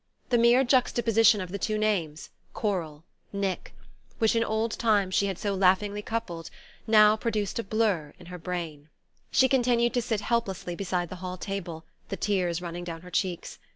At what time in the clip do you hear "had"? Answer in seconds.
5.27-5.37